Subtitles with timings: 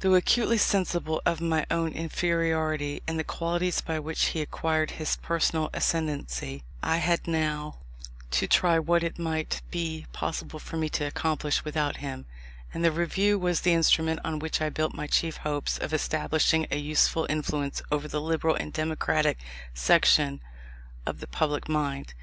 [0.00, 5.16] Though acutely sensible of my own inferiority in the qualities by which he acquired his
[5.16, 7.76] personal ascendancy, I had now
[8.30, 12.24] to try what it might be possible for me to accomplish without him:
[12.72, 16.66] and the Review was the instrument on which I built my chief hopes of establishing
[16.70, 19.36] a useful influence over the liberal and democratic
[19.74, 20.40] section
[21.04, 22.14] of the public mind.